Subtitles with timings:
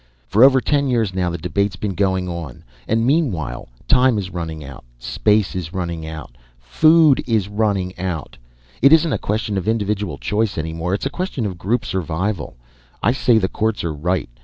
[0.25, 2.63] For over ten years now the debate's been going on.
[2.87, 4.83] And meanwhile, time is running out.
[4.97, 6.39] Space is running out.
[6.57, 8.35] Food is running out.
[8.81, 12.57] It isn't a question of individual choice any longer it's a question of group survival.
[13.03, 14.27] I say the Courts are right.